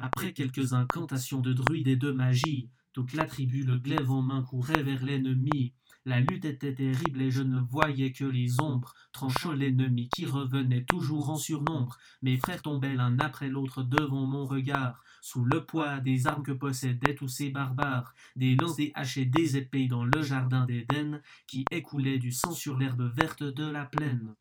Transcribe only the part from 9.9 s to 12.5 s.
qui revenait toujours en surnombre. Mes